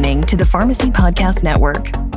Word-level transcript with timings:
listening 0.00 0.22
to 0.22 0.34
the 0.34 0.46
Pharmacy 0.46 0.90
Podcast 0.90 1.42
Network. 1.42 2.09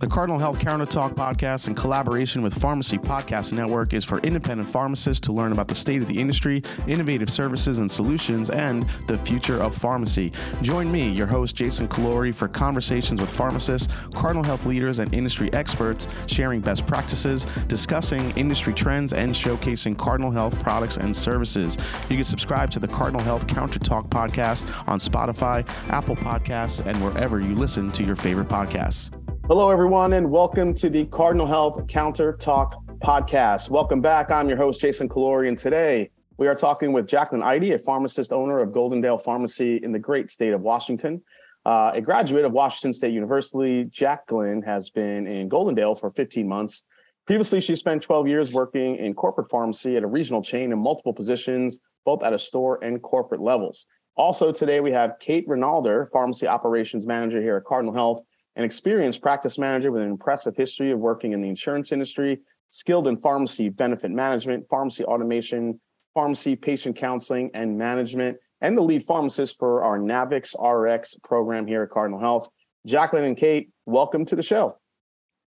The 0.00 0.06
Cardinal 0.06 0.38
Health 0.38 0.58
Counter 0.58 0.86
Talk 0.86 1.12
podcast, 1.12 1.68
in 1.68 1.74
collaboration 1.74 2.40
with 2.40 2.54
Pharmacy 2.54 2.96
Podcast 2.96 3.52
Network, 3.52 3.92
is 3.92 4.02
for 4.02 4.18
independent 4.20 4.66
pharmacists 4.66 5.20
to 5.26 5.32
learn 5.32 5.52
about 5.52 5.68
the 5.68 5.74
state 5.74 6.00
of 6.00 6.08
the 6.08 6.18
industry, 6.18 6.62
innovative 6.86 7.28
services 7.28 7.80
and 7.80 7.90
solutions, 7.90 8.48
and 8.48 8.88
the 9.08 9.18
future 9.18 9.62
of 9.62 9.74
pharmacy. 9.74 10.32
Join 10.62 10.90
me, 10.90 11.10
your 11.10 11.26
host, 11.26 11.54
Jason 11.54 11.86
Callori, 11.86 12.34
for 12.34 12.48
conversations 12.48 13.20
with 13.20 13.30
pharmacists, 13.30 13.92
Cardinal 14.14 14.42
Health 14.42 14.64
leaders, 14.64 15.00
and 15.00 15.14
industry 15.14 15.52
experts, 15.52 16.08
sharing 16.24 16.62
best 16.62 16.86
practices, 16.86 17.44
discussing 17.68 18.30
industry 18.38 18.72
trends, 18.72 19.12
and 19.12 19.34
showcasing 19.34 19.98
Cardinal 19.98 20.30
Health 20.30 20.58
products 20.60 20.96
and 20.96 21.14
services. 21.14 21.76
You 22.08 22.16
can 22.16 22.24
subscribe 22.24 22.70
to 22.70 22.78
the 22.78 22.88
Cardinal 22.88 23.22
Health 23.22 23.46
Counter 23.46 23.78
Talk 23.78 24.08
podcast 24.08 24.66
on 24.88 24.98
Spotify, 24.98 25.68
Apple 25.90 26.16
Podcasts, 26.16 26.82
and 26.86 26.96
wherever 27.04 27.38
you 27.38 27.54
listen 27.54 27.92
to 27.92 28.02
your 28.02 28.16
favorite 28.16 28.48
podcasts. 28.48 29.10
Hello, 29.50 29.68
everyone, 29.68 30.12
and 30.12 30.30
welcome 30.30 30.72
to 30.74 30.88
the 30.88 31.06
Cardinal 31.06 31.44
Health 31.44 31.84
Counter 31.88 32.34
Talk 32.34 32.86
podcast. 32.98 33.68
Welcome 33.68 34.00
back. 34.00 34.30
I'm 34.30 34.48
your 34.48 34.56
host, 34.56 34.80
Jason 34.80 35.08
Callori, 35.08 35.48
and 35.48 35.58
today 35.58 36.08
we 36.36 36.46
are 36.46 36.54
talking 36.54 36.92
with 36.92 37.08
Jacqueline 37.08 37.42
Eide, 37.42 37.72
a 37.72 37.78
pharmacist 37.80 38.32
owner 38.32 38.60
of 38.60 38.68
Goldendale 38.68 39.20
Pharmacy 39.20 39.80
in 39.82 39.90
the 39.90 39.98
great 39.98 40.30
state 40.30 40.52
of 40.52 40.60
Washington. 40.60 41.20
Uh, 41.66 41.90
a 41.92 42.00
graduate 42.00 42.44
of 42.44 42.52
Washington 42.52 42.92
State 42.92 43.12
University, 43.12 43.86
Jacqueline 43.86 44.62
has 44.62 44.88
been 44.88 45.26
in 45.26 45.50
Goldendale 45.50 45.98
for 45.98 46.12
15 46.12 46.46
months. 46.46 46.84
Previously, 47.26 47.60
she 47.60 47.74
spent 47.74 48.04
12 48.04 48.28
years 48.28 48.52
working 48.52 48.98
in 48.98 49.14
corporate 49.14 49.50
pharmacy 49.50 49.96
at 49.96 50.04
a 50.04 50.06
regional 50.06 50.42
chain 50.42 50.70
in 50.70 50.78
multiple 50.78 51.12
positions, 51.12 51.80
both 52.04 52.22
at 52.22 52.32
a 52.32 52.38
store 52.38 52.78
and 52.84 53.02
corporate 53.02 53.40
levels. 53.40 53.86
Also, 54.16 54.52
today 54.52 54.78
we 54.78 54.92
have 54.92 55.18
Cate 55.18 55.48
Ronalder, 55.48 56.08
pharmacy 56.12 56.46
operations 56.46 57.04
manager 57.04 57.42
here 57.42 57.56
at 57.56 57.64
Cardinal 57.64 57.92
Health 57.92 58.22
an 58.56 58.64
experienced 58.64 59.22
practice 59.22 59.58
manager 59.58 59.92
with 59.92 60.02
an 60.02 60.10
impressive 60.10 60.56
history 60.56 60.90
of 60.90 60.98
working 60.98 61.32
in 61.32 61.40
the 61.40 61.48
insurance 61.48 61.92
industry, 61.92 62.40
skilled 62.68 63.08
in 63.08 63.16
pharmacy 63.16 63.68
benefit 63.68 64.10
management, 64.10 64.66
pharmacy 64.68 65.04
automation, 65.04 65.80
pharmacy 66.14 66.56
patient 66.56 66.96
counseling 66.96 67.50
and 67.54 67.76
management, 67.76 68.36
and 68.60 68.76
the 68.76 68.82
lead 68.82 69.02
pharmacist 69.02 69.58
for 69.58 69.84
our 69.84 69.98
Navix 69.98 70.54
RX 70.58 71.16
program 71.22 71.66
here 71.66 71.82
at 71.82 71.90
Cardinal 71.90 72.20
Health. 72.20 72.48
Jacqueline 72.86 73.24
and 73.24 73.36
Cate, 73.36 73.70
welcome 73.86 74.24
to 74.26 74.36
the 74.36 74.42
show. 74.42 74.76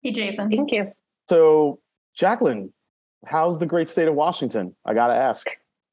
Hey, 0.01 0.11
Jason. 0.11 0.49
Thank 0.49 0.71
you. 0.71 0.91
So, 1.29 1.79
Jacqueline, 2.15 2.73
how's 3.25 3.59
the 3.59 3.65
great 3.65 3.89
state 3.89 4.07
of 4.07 4.15
Washington? 4.15 4.75
I 4.85 4.93
got 4.93 5.07
to 5.07 5.15
ask. 5.15 5.47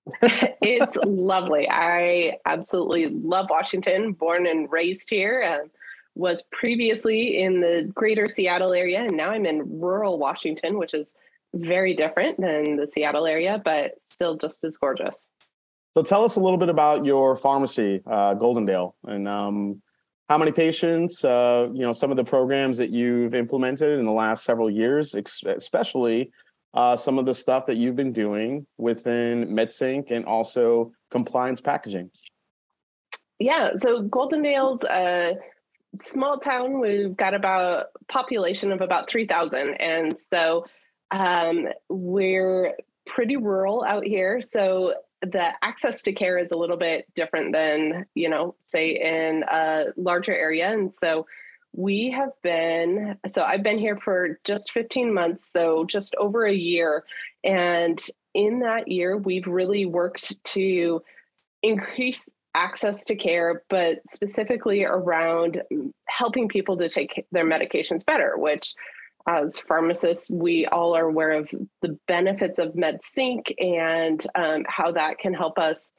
it's 0.23 0.97
lovely. 1.05 1.69
I 1.69 2.39
absolutely 2.47 3.09
love 3.09 3.49
Washington, 3.51 4.13
born 4.13 4.47
and 4.47 4.71
raised 4.71 5.11
here. 5.11 5.43
And 5.43 5.71
was 6.17 6.43
previously 6.51 7.41
in 7.41 7.61
the 7.61 7.91
greater 7.95 8.27
Seattle 8.27 8.73
area, 8.73 9.03
and 9.03 9.17
now 9.17 9.31
I'm 9.31 9.47
in 9.47 9.81
rural 9.81 10.19
Washington, 10.19 10.79
which 10.79 10.95
is 10.95 11.15
very 11.55 11.95
different 11.95 12.41
than 12.41 12.77
the 12.77 12.87
Seattle 12.87 13.27
area, 13.27 13.61
but 13.65 13.93
still 14.05 14.37
just 14.37 14.65
as 14.65 14.77
gorgeous. 14.77 15.29
So 15.95 16.03
tell 16.03 16.25
us 16.25 16.37
a 16.37 16.41
little 16.41 16.59
bit 16.59 16.69
about 16.69 17.05
your 17.05 17.37
pharmacy, 17.37 18.03
uh, 18.07 18.35
Goldendale, 18.35 18.95
and 19.05 19.29
um, 19.29 19.83
how 20.29 20.37
many 20.37 20.53
patients, 20.53 21.25
uh, 21.25 21.69
you 21.73 21.83
know, 21.83 21.93
some 21.93 22.11
of 22.11 22.17
the 22.17 22.25
programs 22.25 22.77
that 22.79 22.91
you've 22.91 23.35
implemented 23.35 23.99
in 23.99 24.05
the 24.05 24.13
last 24.13 24.45
several 24.45 24.71
years, 24.71 25.15
especially 25.15 26.31
uh, 26.75 26.97
some 26.97 27.19
of 27.19 27.25
the 27.25 27.35
stuff 27.35 27.65
that 27.67 27.77
you've 27.77 27.97
been 27.97 28.13
doing 28.13 28.67
within 28.77 29.47
MedSync 29.49 30.11
and 30.11 30.25
also 30.27 30.93
compliance 31.11 31.61
packaging. 31.61 32.11
Yeah, 33.39 33.71
so 33.77 34.03
Goldendale's 34.03 34.85
uh, 34.85 35.35
small 36.03 36.39
town. 36.39 36.81
We've 36.81 37.17
got 37.17 37.35
about 37.35 37.87
population 38.09 38.73
of 38.73 38.81
about 38.81 39.09
3,000. 39.09 39.75
And 39.75 40.15
so 40.31 40.67
um, 41.11 41.67
we're 41.89 42.75
pretty 43.07 43.37
rural 43.37 43.85
out 43.85 44.05
here. 44.05 44.41
So 44.41 44.95
the 45.23 45.51
access 45.63 46.03
to 46.03 46.13
care 46.13 46.39
is 46.39 46.51
a 46.51 46.57
little 46.57 46.77
bit 46.77 47.07
different 47.15 47.53
than, 47.53 48.07
you 48.15 48.29
know, 48.29 48.55
say 48.67 48.91
in 48.91 49.45
a 49.51 49.87
larger 49.97 50.35
area. 50.35 50.71
And 50.73 50.95
so 50.95 51.27
we 51.73 52.11
have 52.11 52.31
been, 52.43 53.19
so 53.29 53.43
I've 53.43 53.63
been 53.63 53.79
here 53.79 53.99
for 53.99 54.41
just 54.45 54.73
15 54.73 55.13
months, 55.13 55.51
so 55.53 55.85
just 55.85 56.15
over 56.17 56.45
a 56.45 56.55
year. 56.55 57.05
And 57.45 58.03
in 58.35 58.61
that 58.61 58.89
year, 58.89 59.17
we've 59.17 59.47
really 59.47 59.87
worked 59.87 60.43
to 60.45 61.03
increase 61.63 62.29
access 62.57 63.05
to 63.05 63.15
care, 63.15 63.63
but 63.69 63.99
specifically 64.09 64.85
around 64.85 65.63
helping 66.09 66.49
people 66.49 66.77
to 66.79 66.89
take 66.89 67.27
their 67.31 67.45
medications 67.45 68.05
better, 68.05 68.37
which 68.37 68.75
as 69.29 69.59
pharmacists, 69.59 70.31
we 70.31 70.67
all 70.67 70.97
are 70.97 71.09
aware 71.09 71.33
of 71.33 71.51
the 71.83 71.99
benefits 72.07 72.59
of 72.59 72.75
MedSync 72.75 73.53
and 73.59 74.25
um, 74.37 74.65
how 74.69 74.93
that 74.93 75.19
can 75.19 75.35
help 75.35 75.59
us 75.59 75.93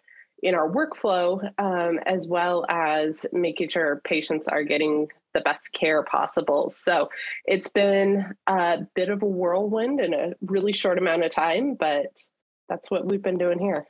in 0.44 0.56
our 0.56 0.70
workflow, 0.70 1.44
um, 1.58 2.00
as 2.06 2.28
well 2.28 2.66
as 2.70 3.26
making 3.34 3.70
sure 3.70 4.02
patients 4.06 4.48
are 4.48 4.64
getting 4.64 5.08
the 5.34 5.42
best 5.42 5.72
care 5.74 6.04
possible. 6.04 6.70
So 6.70 7.10
it's 7.46 7.70
been 7.70 8.34
a 8.46 8.80
bit 8.96 9.10
of 9.10 9.24
a 9.24 9.26
whirlwind 9.26 10.00
in 10.00 10.14
a 10.14 10.34
really 10.42 10.74
short 10.74 10.98
amount 10.98 11.24
of 11.24 11.32
time, 11.32 11.76
but 11.76 12.08
that's 12.70 12.90
what 12.90 13.10
we've 13.10 13.22
been 13.22 13.38
doing 13.38 13.60
here. 13.60 13.86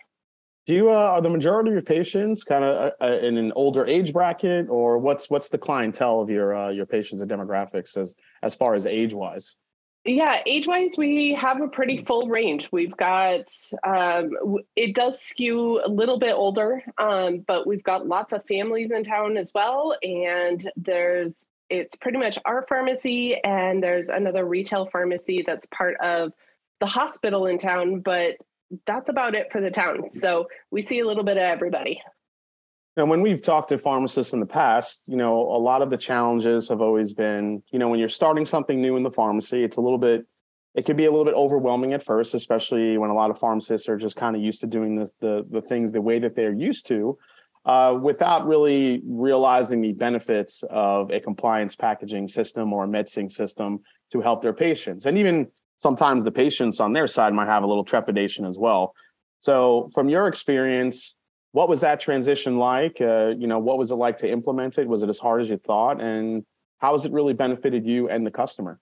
Do 0.67 0.75
you 0.75 0.89
uh, 0.89 0.93
are 0.93 1.21
the 1.21 1.29
majority 1.29 1.69
of 1.69 1.75
your 1.75 1.81
patients 1.81 2.43
kind 2.43 2.65
of 2.65 2.91
uh, 2.99 3.05
uh, 3.05 3.19
in 3.19 3.37
an 3.37 3.53
older 3.55 3.87
age 3.87 4.11
bracket, 4.11 4.67
or 4.69 4.97
what's 4.97 5.29
what's 5.29 5.47
the 5.47 5.57
clientele 5.57 6.19
of 6.19 6.29
your 6.29 6.53
uh, 6.53 6.69
your 6.69 6.85
patients 6.85 7.21
and 7.21 7.31
demographics 7.31 7.95
as 7.95 8.13
as 8.43 8.53
far 8.53 8.75
as 8.75 8.85
age 8.85 9.13
wise? 9.13 9.55
Yeah, 10.03 10.41
age 10.45 10.67
wise, 10.67 10.95
we 10.97 11.33
have 11.35 11.61
a 11.61 11.69
pretty 11.69 12.03
full 12.03 12.27
range. 12.27 12.67
We've 12.73 12.95
got 12.97 13.49
um, 13.85 14.31
it 14.75 14.93
does 14.93 15.21
skew 15.21 15.81
a 15.85 15.87
little 15.87 16.19
bit 16.19 16.33
older, 16.33 16.83
um, 16.97 17.45
but 17.47 17.65
we've 17.65 17.83
got 17.83 18.05
lots 18.05 18.33
of 18.33 18.45
families 18.45 18.91
in 18.91 19.05
town 19.05 19.37
as 19.37 19.53
well, 19.55 19.95
and 20.03 20.69
there's 20.75 21.47
it's 21.69 21.95
pretty 21.95 22.17
much 22.17 22.37
our 22.43 22.65
pharmacy, 22.67 23.39
and 23.41 23.81
there's 23.81 24.09
another 24.09 24.43
retail 24.43 24.85
pharmacy 24.85 25.45
that's 25.47 25.65
part 25.67 25.95
of 26.01 26.33
the 26.81 26.85
hospital 26.85 27.45
in 27.45 27.57
town, 27.57 28.01
but 28.01 28.35
that's 28.85 29.09
about 29.09 29.35
it 29.35 29.47
for 29.51 29.61
the 29.61 29.71
town. 29.71 30.09
So 30.09 30.47
we 30.71 30.81
see 30.81 30.99
a 30.99 31.07
little 31.07 31.23
bit 31.23 31.37
of 31.37 31.43
everybody. 31.43 32.01
And 32.97 33.09
when 33.09 33.21
we've 33.21 33.41
talked 33.41 33.69
to 33.69 33.77
pharmacists 33.77 34.33
in 34.33 34.39
the 34.39 34.47
past, 34.47 35.03
you 35.05 35.17
know, 35.17 35.39
a 35.39 35.59
lot 35.59 35.83
of 35.83 35.91
the 35.91 35.97
challenges 35.97 36.67
have 36.69 36.81
always 36.81 37.13
been, 37.13 37.61
you 37.71 37.77
know, 37.77 37.89
when 37.89 37.99
you're 37.99 38.09
starting 38.09 38.45
something 38.45 38.81
new 38.81 38.97
in 38.97 39.03
the 39.03 39.11
pharmacy, 39.11 39.63
it's 39.63 39.77
a 39.77 39.81
little 39.81 39.99
bit, 39.99 40.25
it 40.73 40.85
could 40.85 40.97
be 40.97 41.05
a 41.05 41.11
little 41.11 41.25
bit 41.25 41.35
overwhelming 41.35 41.93
at 41.93 42.03
first, 42.03 42.33
especially 42.33 42.97
when 42.97 43.11
a 43.11 43.13
lot 43.13 43.29
of 43.29 43.37
pharmacists 43.37 43.87
are 43.87 43.97
just 43.97 44.15
kind 44.15 44.35
of 44.35 44.41
used 44.41 44.61
to 44.61 44.67
doing 44.67 44.95
this, 44.95 45.13
the 45.19 45.45
the 45.51 45.61
things 45.61 45.91
the 45.91 46.01
way 46.01 46.17
that 46.17 46.35
they're 46.35 46.53
used 46.53 46.87
to, 46.87 47.17
uh, 47.65 47.97
without 48.01 48.47
really 48.47 49.03
realizing 49.05 49.81
the 49.81 49.93
benefits 49.93 50.63
of 50.71 51.11
a 51.11 51.19
compliance 51.19 51.75
packaging 51.75 52.27
system 52.27 52.73
or 52.73 52.85
a 52.85 52.87
MedSync 52.87 53.31
system 53.31 53.79
to 54.11 54.21
help 54.21 54.41
their 54.41 54.53
patients. 54.53 55.05
And 55.05 55.17
even 55.19 55.47
sometimes 55.79 56.23
the 56.23 56.31
patients 56.31 56.79
on 56.79 56.93
their 56.93 57.07
side 57.07 57.33
might 57.33 57.47
have 57.47 57.63
a 57.63 57.67
little 57.67 57.83
trepidation 57.83 58.45
as 58.45 58.57
well. 58.57 58.93
So, 59.39 59.89
from 59.93 60.09
your 60.09 60.27
experience, 60.27 61.15
what 61.51 61.69
was 61.69 61.81
that 61.81 61.99
transition 61.99 62.57
like? 62.57 62.99
Uh, 62.99 63.33
you 63.37 63.47
know, 63.47 63.59
what 63.59 63.77
was 63.77 63.91
it 63.91 63.95
like 63.95 64.17
to 64.17 64.29
implement 64.29 64.77
it? 64.77 64.87
Was 64.87 65.03
it 65.03 65.09
as 65.09 65.19
hard 65.19 65.41
as 65.41 65.49
you 65.49 65.57
thought? 65.57 66.01
And 66.01 66.45
how 66.79 66.93
has 66.93 67.05
it 67.05 67.11
really 67.11 67.33
benefited 67.33 67.85
you 67.85 68.09
and 68.09 68.25
the 68.25 68.31
customer? 68.31 68.79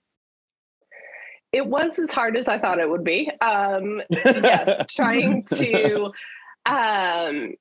It 1.51 1.65
was 1.65 1.99
as 1.99 2.11
hard 2.11 2.37
as 2.37 2.47
I 2.47 2.59
thought 2.59 2.79
it 2.79 2.89
would 2.89 3.03
be. 3.03 3.31
Um, 3.39 4.01
yes, 4.09 4.85
trying 4.93 5.45
to 5.53 6.11
um, 6.65 7.53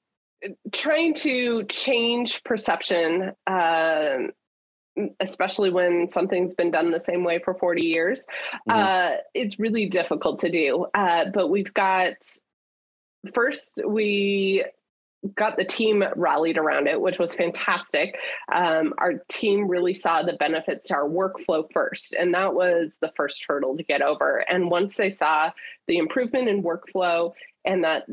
trying 0.72 1.14
to 1.14 1.64
change 1.64 2.42
perception 2.44 3.32
um, 3.46 4.30
especially 5.20 5.70
when 5.70 6.08
something's 6.10 6.54
been 6.54 6.70
done 6.70 6.90
the 6.90 7.00
same 7.00 7.24
way 7.24 7.38
for 7.38 7.54
40 7.54 7.82
years 7.82 8.26
mm-hmm. 8.68 8.78
uh, 8.78 9.16
it's 9.34 9.58
really 9.58 9.86
difficult 9.86 10.38
to 10.40 10.50
do. 10.50 10.86
Uh, 10.94 11.26
but 11.32 11.48
we've 11.48 11.72
got 11.74 12.14
first 13.34 13.80
we 13.86 14.64
got 15.36 15.56
the 15.56 15.64
team 15.64 16.04
rallied 16.16 16.58
around 16.58 16.86
it 16.86 17.00
which 17.00 17.18
was 17.18 17.34
fantastic. 17.34 18.16
Um, 18.52 18.92
our 18.98 19.14
team 19.28 19.66
really 19.68 19.94
saw 19.94 20.22
the 20.22 20.34
benefits 20.34 20.88
to 20.88 20.94
our 20.94 21.08
workflow 21.08 21.64
first 21.72 22.12
and 22.12 22.34
that 22.34 22.54
was 22.54 22.96
the 23.00 23.12
first 23.16 23.44
hurdle 23.48 23.76
to 23.76 23.82
get 23.82 24.02
over. 24.02 24.44
And 24.50 24.70
once 24.70 24.96
they 24.96 25.10
saw 25.10 25.50
the 25.88 25.98
improvement 25.98 26.48
in 26.48 26.62
workflow 26.62 27.32
and 27.64 27.84
that 27.84 28.04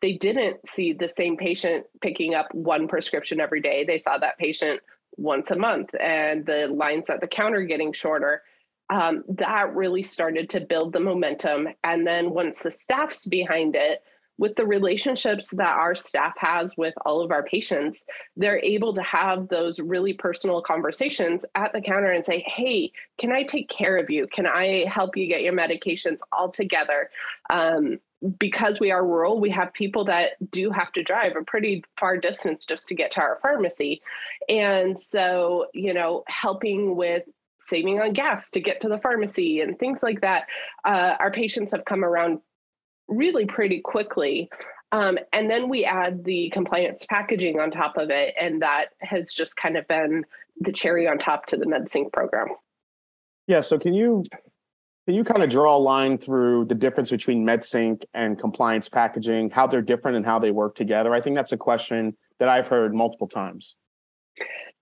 they 0.00 0.12
didn't 0.14 0.68
see 0.68 0.92
the 0.92 1.08
same 1.08 1.36
patient 1.36 1.86
picking 2.00 2.34
up 2.34 2.52
one 2.54 2.88
prescription 2.88 3.40
every 3.40 3.60
day 3.60 3.84
they 3.84 3.98
saw 3.98 4.18
that 4.18 4.36
patient 4.36 4.80
once 5.16 5.50
a 5.50 5.56
month 5.56 5.90
and 6.00 6.46
the 6.46 6.66
lines 6.68 7.10
at 7.10 7.20
the 7.20 7.26
counter 7.26 7.62
getting 7.62 7.92
shorter 7.92 8.42
um, 8.90 9.22
that 9.28 9.74
really 9.74 10.02
started 10.02 10.50
to 10.50 10.60
build 10.60 10.92
the 10.92 11.00
momentum. 11.00 11.68
And 11.84 12.06
then 12.06 12.30
once 12.30 12.60
the 12.60 12.70
staff's 12.70 13.26
behind 13.26 13.76
it, 13.76 14.02
with 14.36 14.56
the 14.56 14.66
relationships 14.66 15.48
that 15.50 15.76
our 15.76 15.94
staff 15.94 16.32
has 16.38 16.74
with 16.78 16.94
all 17.04 17.20
of 17.20 17.30
our 17.30 17.42
patients, 17.42 18.06
they're 18.38 18.58
able 18.64 18.94
to 18.94 19.02
have 19.02 19.48
those 19.48 19.78
really 19.78 20.14
personal 20.14 20.62
conversations 20.62 21.44
at 21.54 21.74
the 21.74 21.80
counter 21.82 22.10
and 22.10 22.24
say, 22.24 22.42
Hey, 22.46 22.90
can 23.18 23.32
I 23.32 23.42
take 23.42 23.68
care 23.68 23.96
of 23.96 24.10
you? 24.10 24.26
Can 24.26 24.46
I 24.46 24.86
help 24.88 25.14
you 25.14 25.26
get 25.26 25.42
your 25.42 25.52
medications 25.52 26.20
all 26.32 26.48
together? 26.48 27.10
Um, 27.50 28.00
because 28.38 28.80
we 28.80 28.90
are 28.90 29.06
rural, 29.06 29.40
we 29.40 29.50
have 29.50 29.72
people 29.72 30.04
that 30.04 30.32
do 30.50 30.70
have 30.70 30.92
to 30.92 31.02
drive 31.02 31.36
a 31.36 31.44
pretty 31.44 31.84
far 31.98 32.16
distance 32.18 32.64
just 32.64 32.88
to 32.88 32.94
get 32.94 33.10
to 33.12 33.20
our 33.20 33.38
pharmacy. 33.40 34.02
And 34.48 35.00
so, 35.00 35.66
you 35.72 35.94
know, 35.94 36.24
helping 36.26 36.96
with 36.96 37.24
saving 37.58 38.00
on 38.00 38.12
gas 38.12 38.50
to 38.50 38.60
get 38.60 38.80
to 38.82 38.88
the 38.88 38.98
pharmacy 38.98 39.60
and 39.60 39.78
things 39.78 40.02
like 40.02 40.20
that, 40.20 40.46
uh, 40.84 41.16
our 41.18 41.30
patients 41.30 41.72
have 41.72 41.84
come 41.84 42.04
around 42.04 42.40
really 43.08 43.46
pretty 43.46 43.80
quickly. 43.80 44.50
Um, 44.92 45.18
and 45.32 45.48
then 45.48 45.68
we 45.68 45.84
add 45.84 46.24
the 46.24 46.50
compliance 46.50 47.06
packaging 47.08 47.60
on 47.60 47.70
top 47.70 47.96
of 47.96 48.10
it, 48.10 48.34
and 48.40 48.60
that 48.62 48.86
has 48.98 49.32
just 49.32 49.56
kind 49.56 49.76
of 49.76 49.86
been 49.86 50.24
the 50.60 50.72
cherry 50.72 51.06
on 51.06 51.18
top 51.18 51.46
to 51.46 51.56
the 51.56 51.64
MedSync 51.64 52.12
program. 52.12 52.48
Yeah. 53.46 53.60
So 53.60 53.78
can 53.78 53.94
you 53.94 54.24
can 55.10 55.16
you 55.16 55.24
kind 55.24 55.42
of 55.42 55.50
draw 55.50 55.76
a 55.76 55.76
line 55.76 56.16
through 56.18 56.66
the 56.66 56.74
difference 56.76 57.10
between 57.10 57.44
MedSync 57.44 58.04
and 58.14 58.38
compliance 58.38 58.88
packaging, 58.88 59.50
how 59.50 59.66
they're 59.66 59.82
different 59.82 60.16
and 60.16 60.24
how 60.24 60.38
they 60.38 60.52
work 60.52 60.76
together? 60.76 61.12
I 61.12 61.20
think 61.20 61.34
that's 61.34 61.50
a 61.50 61.56
question 61.56 62.16
that 62.38 62.48
I've 62.48 62.68
heard 62.68 62.94
multiple 62.94 63.26
times. 63.26 63.74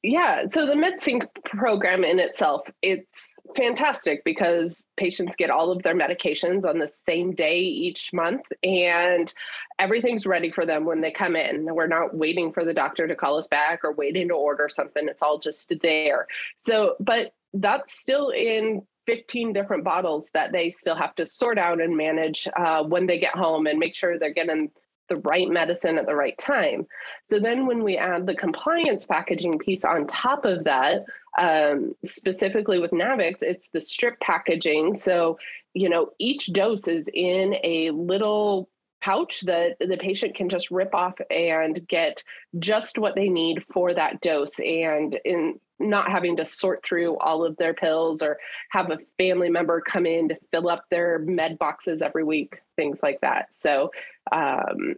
Yeah, 0.03 0.45
so 0.51 0.67
the 0.67 0.75
MedSync 0.75 1.23
program 1.47 2.05
in 2.05 2.19
itself, 2.19 2.61
it's 2.83 3.41
fantastic 3.57 4.23
because 4.23 4.85
patients 4.99 5.35
get 5.35 5.49
all 5.49 5.73
of 5.73 5.83
their 5.83 5.97
medications 5.97 6.67
on 6.67 6.79
the 6.79 6.89
same 6.89 7.35
day 7.35 7.61
each 7.61 8.13
month 8.13 8.43
and 8.63 9.33
everything's 9.79 10.27
ready 10.27 10.51
for 10.51 10.67
them 10.67 10.85
when 10.85 11.01
they 11.01 11.11
come 11.11 11.37
in. 11.37 11.75
We're 11.75 11.87
not 11.87 12.15
waiting 12.15 12.53
for 12.53 12.67
the 12.67 12.75
doctor 12.75 13.09
to 13.09 13.17
call 13.17 13.39
us 13.39 13.49
back 13.49 13.81
or 13.83 13.95
waiting 13.95 14.29
to 14.29 14.35
order 14.35 14.69
something. 14.69 15.09
It's 15.09 15.23
all 15.23 15.39
just 15.39 15.73
there. 15.81 16.27
So, 16.59 16.97
but 17.01 17.33
that's 17.55 17.99
still 17.99 18.29
in 18.29 18.83
15 19.09 19.55
different 19.55 19.85
bottles 19.85 20.29
that 20.35 20.53
they 20.53 20.69
still 20.69 20.95
have 20.95 21.15
to 21.15 21.25
sort 21.25 21.59
out 21.59 21.81
and 21.81 21.97
manage 21.97 22.47
uh, 22.57 22.85
when 22.85 23.07
they 23.07 23.19
get 23.19 23.35
home 23.35 23.67
and 23.67 23.79
make 23.79 23.95
sure 23.95 24.19
they're 24.19 24.35
getting 24.35 24.71
the 25.09 25.17
right 25.17 25.49
medicine 25.49 25.97
at 25.97 26.05
the 26.05 26.15
right 26.15 26.37
time. 26.37 26.87
So 27.25 27.39
then 27.39 27.67
when 27.67 27.83
we 27.83 27.97
add 27.97 28.27
the 28.27 28.35
compliance 28.35 29.07
packaging 29.07 29.59
piece 29.61 29.83
on 29.83 30.07
top 30.07 30.45
of 30.45 30.65
that, 30.65 31.05
um, 31.39 31.95
specifically 32.05 32.79
with 32.79 32.91
Navix, 32.91 33.37
it's 33.41 33.71
the 33.71 33.81
strip 33.81 34.21
packaging. 34.21 34.93
So, 34.93 35.39
you 35.73 35.89
know, 35.89 36.11
each 36.19 36.53
dose 36.53 36.87
is 36.87 37.09
in 37.15 37.57
a 37.65 37.91
little 37.93 38.69
pouch 39.01 39.41
that 39.43 39.77
the 39.81 39.97
patient 39.97 40.35
can 40.35 40.51
just 40.51 40.71
rip 40.71 40.95
off 40.95 41.15
and 41.31 41.87
get 41.89 42.23
just 42.59 42.99
what 42.99 43.15
they 43.15 43.31
need 43.31 43.65
for 43.73 43.95
that 43.95 44.21
dose 44.21 44.59
and 44.61 45.19
in 45.25 45.59
not 45.81 46.11
having 46.11 46.37
to 46.37 46.45
sort 46.45 46.85
through 46.85 47.17
all 47.19 47.45
of 47.45 47.57
their 47.57 47.75
pills 47.75 48.23
or 48.23 48.39
have 48.71 48.91
a 48.91 48.99
family 49.17 49.49
member 49.49 49.81
come 49.81 50.07
in 50.07 50.29
to 50.29 50.37
fill 50.51 50.69
up 50.69 50.85
their 50.91 51.19
med 51.21 51.59
boxes 51.59 52.03
every 52.03 52.25
week, 52.25 52.59
things 52.77 53.03
like 53.03 53.21
that. 53.21 53.55
So, 53.55 53.91
um, 54.33 54.97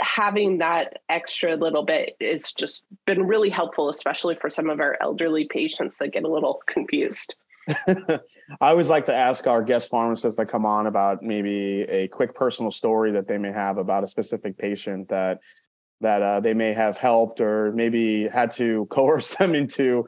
having 0.00 0.58
that 0.58 0.98
extra 1.08 1.56
little 1.56 1.84
bit 1.84 2.16
is 2.20 2.52
just 2.52 2.84
been 3.06 3.26
really 3.26 3.50
helpful, 3.50 3.88
especially 3.88 4.34
for 4.34 4.50
some 4.50 4.70
of 4.70 4.80
our 4.80 4.96
elderly 5.00 5.46
patients 5.46 5.98
that 5.98 6.12
get 6.12 6.24
a 6.24 6.28
little 6.28 6.62
confused. 6.66 7.34
I 7.86 8.20
always 8.60 8.90
like 8.90 9.04
to 9.04 9.14
ask 9.14 9.46
our 9.46 9.62
guest 9.62 9.90
pharmacists 9.90 10.36
that 10.38 10.46
come 10.46 10.66
on 10.66 10.86
about 10.86 11.22
maybe 11.22 11.82
a 11.82 12.08
quick 12.08 12.34
personal 12.34 12.70
story 12.70 13.12
that 13.12 13.28
they 13.28 13.38
may 13.38 13.52
have 13.52 13.78
about 13.78 14.02
a 14.02 14.06
specific 14.06 14.56
patient 14.56 15.08
that 15.08 15.40
that 16.00 16.22
uh, 16.22 16.40
they 16.40 16.54
may 16.54 16.72
have 16.72 16.98
helped 16.98 17.40
or 17.40 17.72
maybe 17.72 18.28
had 18.28 18.50
to 18.52 18.86
coerce 18.90 19.34
them 19.34 19.54
into 19.54 20.06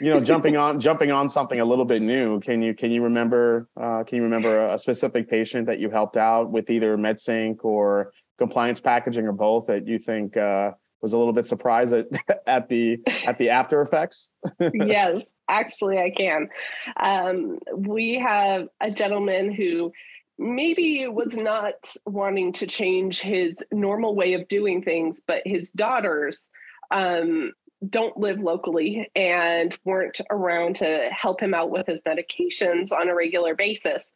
you 0.00 0.10
know 0.10 0.20
jumping 0.20 0.56
on 0.56 0.80
jumping 0.80 1.12
on 1.12 1.28
something 1.28 1.60
a 1.60 1.64
little 1.64 1.84
bit 1.84 2.02
new. 2.02 2.40
Can 2.40 2.62
you 2.62 2.74
can 2.74 2.90
you 2.90 3.02
remember 3.02 3.68
uh, 3.80 4.04
can 4.04 4.16
you 4.16 4.22
remember 4.22 4.68
a, 4.68 4.78
specific 4.78 5.28
patient 5.28 5.66
that 5.66 5.78
you 5.78 5.90
helped 5.90 6.16
out 6.16 6.50
with 6.50 6.70
either 6.70 6.96
medsync 6.96 7.64
or 7.64 8.12
compliance 8.38 8.80
packaging 8.80 9.26
or 9.26 9.32
both 9.32 9.66
that 9.66 9.86
you 9.86 9.98
think 9.98 10.36
uh, 10.36 10.72
was 11.00 11.12
a 11.12 11.18
little 11.18 11.32
bit 11.32 11.46
surprised 11.46 11.92
at, 11.92 12.06
at 12.46 12.68
the 12.68 13.00
at 13.24 13.38
the 13.38 13.50
after 13.50 13.80
effects? 13.80 14.30
Yes 14.74 15.24
actually 15.48 15.98
i 15.98 16.10
can. 16.10 16.48
Um, 16.96 17.58
we 17.74 18.22
have 18.26 18.68
a 18.80 18.90
gentleman 18.90 19.52
who 19.52 19.92
maybe 20.38 21.06
was 21.08 21.36
not 21.36 21.74
wanting 22.06 22.52
to 22.54 22.66
change 22.66 23.20
his 23.20 23.64
normal 23.72 24.14
way 24.14 24.34
of 24.34 24.48
doing 24.48 24.82
things, 24.82 25.20
but 25.26 25.42
his 25.44 25.70
daughters 25.72 26.48
um, 26.90 27.52
don't 27.88 28.16
live 28.16 28.40
locally 28.40 29.10
and 29.14 29.76
weren't 29.84 30.20
around 30.30 30.76
to 30.76 31.08
help 31.10 31.40
him 31.40 31.54
out 31.54 31.70
with 31.70 31.86
his 31.86 32.02
medications 32.02 32.92
on 32.92 33.08
a 33.08 33.14
regular 33.14 33.54
basis. 33.54 34.12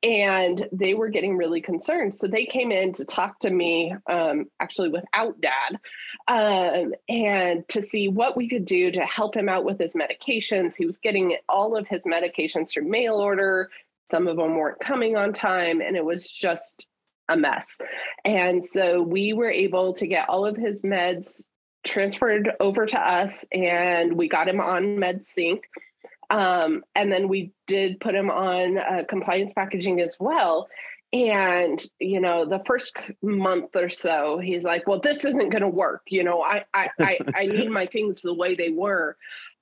And 0.00 0.68
they 0.70 0.94
were 0.94 1.08
getting 1.08 1.36
really 1.36 1.60
concerned. 1.60 2.14
So 2.14 2.28
they 2.28 2.46
came 2.46 2.70
in 2.70 2.92
to 2.94 3.04
talk 3.04 3.40
to 3.40 3.50
me, 3.50 3.96
um, 4.08 4.46
actually 4.60 4.90
without 4.90 5.40
dad, 5.40 5.80
um, 6.28 6.94
and 7.08 7.66
to 7.70 7.82
see 7.82 8.06
what 8.06 8.36
we 8.36 8.48
could 8.48 8.64
do 8.64 8.92
to 8.92 9.00
help 9.00 9.36
him 9.36 9.48
out 9.48 9.64
with 9.64 9.80
his 9.80 9.96
medications. 9.96 10.76
He 10.76 10.86
was 10.86 10.98
getting 10.98 11.36
all 11.48 11.76
of 11.76 11.88
his 11.88 12.04
medications 12.04 12.70
through 12.70 12.88
mail 12.88 13.16
order, 13.16 13.70
some 14.10 14.26
of 14.26 14.36
them 14.36 14.56
weren't 14.56 14.80
coming 14.80 15.16
on 15.16 15.32
time, 15.32 15.80
and 15.80 15.96
it 15.96 16.04
was 16.04 16.30
just 16.30 16.86
a 17.28 17.36
mess. 17.36 17.76
And 18.24 18.64
so 18.64 19.02
we 19.02 19.32
were 19.32 19.50
able 19.50 19.92
to 19.94 20.06
get 20.06 20.28
all 20.28 20.46
of 20.46 20.56
his 20.56 20.82
meds 20.82 21.44
transferred 21.86 22.50
over 22.60 22.86
to 22.86 22.98
us, 22.98 23.44
and 23.52 24.14
we 24.14 24.28
got 24.28 24.48
him 24.48 24.60
on 24.60 24.96
MedSync. 24.96 25.60
Um, 26.30 26.84
and 26.94 27.10
then 27.10 27.28
we 27.28 27.52
did 27.66 28.00
put 28.00 28.14
him 28.14 28.30
on 28.30 28.78
uh, 28.78 29.04
compliance 29.08 29.52
packaging 29.52 30.00
as 30.00 30.16
well. 30.20 30.68
And 31.10 31.82
you 31.98 32.20
know, 32.20 32.44
the 32.44 32.62
first 32.66 32.94
month 33.22 33.74
or 33.74 33.88
so, 33.88 34.38
he's 34.38 34.64
like, 34.64 34.86
"Well, 34.86 35.00
this 35.00 35.24
isn't 35.24 35.48
going 35.48 35.62
to 35.62 35.68
work. 35.68 36.02
You 36.08 36.22
know, 36.22 36.42
I 36.42 36.66
I 36.74 36.90
I, 37.00 37.18
I 37.34 37.46
need 37.46 37.70
my 37.70 37.86
things 37.86 38.20
the 38.20 38.34
way 38.34 38.54
they 38.54 38.68
were." 38.68 39.16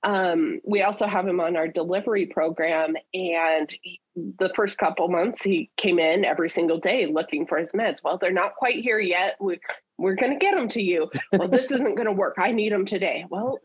Um, 0.06 0.61
we 0.64 0.82
also 0.82 1.08
have 1.08 1.26
him 1.26 1.40
on 1.40 1.57
our 1.57 1.66
delivery 1.66 2.26
program, 2.26 2.95
and 3.12 3.75
he, 3.83 4.00
the 4.14 4.52
first 4.54 4.78
couple 4.78 5.09
months 5.09 5.42
he 5.42 5.69
came 5.76 5.99
in 5.99 6.25
every 6.25 6.49
single 6.49 6.78
day 6.78 7.07
looking 7.07 7.45
for 7.45 7.59
his 7.59 7.73
meds. 7.73 8.04
Well, 8.04 8.16
they're 8.16 8.30
not 8.30 8.54
quite 8.54 8.76
here 8.85 9.00
yet. 9.00 9.35
We, 9.40 9.59
we're 9.99 10.14
going 10.14 10.33
to 10.33 10.38
get 10.38 10.57
them 10.57 10.69
to 10.69 10.83
you. 10.83 11.11
Well, 11.33 11.49
this 11.49 11.73
isn't 11.73 11.97
going 11.97 12.07
to 12.07 12.12
work. 12.12 12.37
I 12.38 12.52
need 12.52 12.71
them 12.73 12.87
today. 12.87 13.26
Well, 13.28 13.59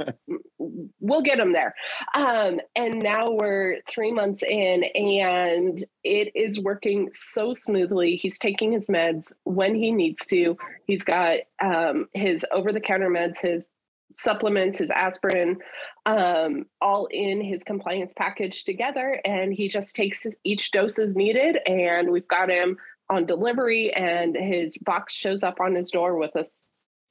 we'll 0.99 1.21
get 1.21 1.37
them 1.37 1.53
there. 1.53 1.75
Um, 2.15 2.59
and 2.75 3.03
now 3.03 3.27
we're 3.29 3.81
three 3.87 4.11
months 4.11 4.41
in, 4.41 4.83
and 4.95 5.77
it 6.03 6.31
is 6.33 6.59
working 6.59 7.11
so 7.13 7.53
smoothly. 7.53 8.15
He's 8.15 8.39
taking 8.39 8.71
his 8.71 8.87
meds 8.87 9.31
when 9.43 9.75
he 9.75 9.91
needs 9.91 10.25
to. 10.27 10.57
He's 10.87 11.03
got 11.03 11.37
um, 11.63 12.07
his 12.15 12.43
over 12.51 12.73
the 12.73 12.81
counter 12.81 13.09
meds, 13.09 13.41
his 13.41 13.69
supplements, 14.15 14.79
his 14.79 14.89
aspirin, 14.89 15.57
um, 16.05 16.65
all 16.81 17.07
in 17.11 17.41
his 17.41 17.63
compliance 17.63 18.13
package 18.15 18.63
together. 18.63 19.19
And 19.25 19.53
he 19.53 19.67
just 19.67 19.95
takes 19.95 20.23
his, 20.23 20.35
each 20.43 20.71
dose 20.71 20.99
as 20.99 21.15
needed. 21.15 21.57
And 21.65 22.11
we've 22.11 22.27
got 22.27 22.49
him 22.49 22.77
on 23.09 23.25
delivery, 23.25 23.93
and 23.93 24.35
his 24.37 24.77
box 24.77 25.13
shows 25.13 25.43
up 25.43 25.59
on 25.59 25.75
his 25.75 25.89
door 25.91 26.15
with 26.17 26.35
us, 26.35 26.61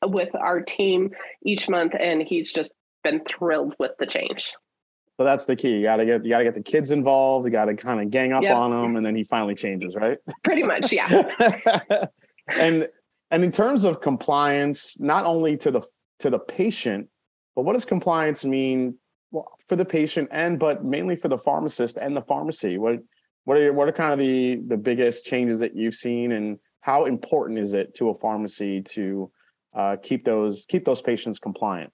with 0.02 0.34
our 0.34 0.62
team 0.62 1.10
each 1.44 1.68
month. 1.68 1.92
And 1.98 2.22
he's 2.22 2.52
just 2.52 2.72
been 3.04 3.20
thrilled 3.24 3.74
with 3.78 3.92
the 3.98 4.06
change. 4.06 4.54
So 5.20 5.24
that's 5.24 5.44
the 5.44 5.54
key. 5.54 5.76
You 5.76 5.82
gotta 5.82 6.06
get 6.06 6.24
you 6.24 6.30
gotta 6.30 6.44
get 6.44 6.54
the 6.54 6.62
kids 6.62 6.90
involved. 6.90 7.44
You 7.44 7.52
gotta 7.52 7.74
kind 7.74 8.00
of 8.00 8.10
gang 8.10 8.32
up 8.32 8.42
yep. 8.42 8.56
on 8.56 8.70
them, 8.70 8.96
and 8.96 9.04
then 9.04 9.14
he 9.14 9.22
finally 9.22 9.54
changes, 9.54 9.94
right? 9.94 10.16
Pretty 10.42 10.62
much, 10.62 10.90
yeah. 10.90 11.30
and 12.48 12.88
and 13.30 13.44
in 13.44 13.52
terms 13.52 13.84
of 13.84 14.00
compliance, 14.00 14.98
not 14.98 15.26
only 15.26 15.58
to 15.58 15.70
the 15.70 15.82
to 16.20 16.30
the 16.30 16.38
patient, 16.38 17.08
but 17.56 17.62
what 17.62 17.74
does 17.74 17.84
compliance 17.84 18.44
mean 18.44 18.96
well, 19.30 19.52
for 19.68 19.76
the 19.76 19.84
patient 19.84 20.28
and 20.32 20.58
but 20.58 20.84
mainly 20.84 21.16
for 21.16 21.28
the 21.28 21.38
pharmacist 21.38 21.96
and 21.96 22.16
the 22.16 22.22
pharmacy? 22.22 22.78
What 22.78 22.98
what 23.44 23.56
are 23.56 23.72
what 23.72 23.88
are 23.88 23.92
kind 23.92 24.12
of 24.12 24.18
the 24.18 24.60
the 24.66 24.76
biggest 24.76 25.24
changes 25.24 25.58
that 25.58 25.76
you've 25.76 25.94
seen, 25.94 26.32
and 26.32 26.58
how 26.80 27.06
important 27.06 27.58
is 27.58 27.72
it 27.72 27.94
to 27.94 28.10
a 28.10 28.14
pharmacy 28.14 28.82
to 28.82 29.30
uh, 29.74 29.96
keep 30.02 30.24
those 30.24 30.66
keep 30.68 30.84
those 30.84 31.02
patients 31.02 31.38
compliant? 31.38 31.92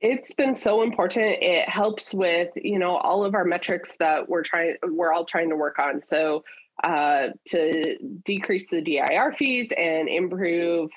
It's 0.00 0.32
been 0.32 0.54
so 0.54 0.82
important. 0.82 1.42
It 1.42 1.68
helps 1.68 2.14
with 2.14 2.50
you 2.56 2.78
know 2.78 2.96
all 2.96 3.24
of 3.24 3.34
our 3.34 3.44
metrics 3.44 3.96
that 3.98 4.28
we're 4.28 4.44
trying 4.44 4.76
we're 4.82 5.12
all 5.12 5.24
trying 5.24 5.50
to 5.50 5.56
work 5.56 5.78
on. 5.78 6.04
So 6.04 6.44
uh, 6.84 7.28
to 7.46 7.96
decrease 8.24 8.70
the 8.70 8.80
DIR 8.80 9.34
fees 9.36 9.68
and 9.76 10.08
improve 10.08 10.90